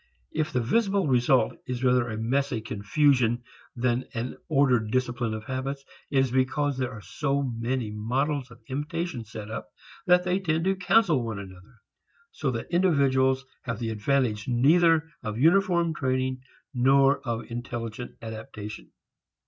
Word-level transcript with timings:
If 0.31 0.51
the 0.51 0.61
visible 0.63 1.05
result 1.05 1.53
is 1.67 1.83
rather 1.83 2.09
a 2.09 2.17
messy 2.17 2.59
confusion 2.59 3.43
than 3.75 4.05
an 4.15 4.35
ordered 4.49 4.89
discipline 4.89 5.35
of 5.35 5.43
habits, 5.43 5.85
it 6.09 6.17
is 6.17 6.31
because 6.31 6.75
there 6.79 6.91
are 6.91 7.01
so 7.03 7.43
many 7.43 7.91
models 7.91 8.49
of 8.49 8.63
imitation 8.67 9.25
set 9.25 9.51
up 9.51 9.69
that 10.07 10.23
they 10.23 10.39
tend 10.39 10.65
to 10.65 10.75
cancel 10.75 11.23
one 11.23 11.37
another, 11.37 11.81
so 12.31 12.49
that 12.49 12.71
individuals 12.71 13.45
have 13.61 13.77
the 13.77 13.91
advantage 13.91 14.47
neither 14.47 15.07
of 15.21 15.37
uniform 15.37 15.93
training 15.93 16.41
nor 16.73 17.19
of 17.19 17.43
intelligent 17.51 18.13
adaptation. 18.23 18.89